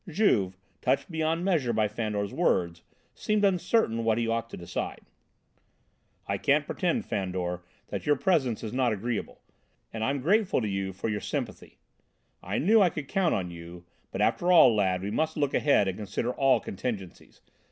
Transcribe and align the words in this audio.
Juve, 0.09 0.57
touched 0.81 1.11
beyond 1.11 1.45
measure 1.45 1.73
by 1.73 1.87
Fandor's 1.87 2.33
words, 2.33 2.81
seemed 3.13 3.45
uncertain 3.45 4.03
what 4.03 4.17
he 4.17 4.27
ought 4.27 4.49
to 4.49 4.57
decide. 4.57 5.01
"I 6.25 6.39
can't 6.39 6.65
pretend, 6.65 7.05
Fandor, 7.05 7.61
that 7.89 8.07
your 8.07 8.15
presence 8.15 8.63
is 8.63 8.73
not 8.73 8.91
agreeable, 8.93 9.43
and 9.93 10.03
I'm 10.03 10.19
grateful 10.21 10.59
to 10.59 10.67
you 10.67 10.91
for 10.91 11.07
your 11.07 11.21
sympathy; 11.21 11.77
I 12.41 12.57
knew 12.57 12.81
I 12.81 12.89
could 12.89 13.07
count 13.07 13.35
on 13.35 13.51
you: 13.51 13.85
but 14.09 14.21
after 14.23 14.51
all, 14.51 14.73
lad, 14.73 15.03
we 15.03 15.11
must 15.11 15.37
look 15.37 15.53
ahead 15.53 15.87
and 15.87 15.97
consider 15.99 16.31
all 16.31 16.59
contingencies. 16.59 17.41